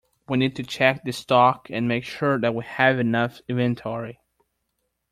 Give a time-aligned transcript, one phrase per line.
[0.27, 4.19] We need to check the stock, and make sure that we have enough inventory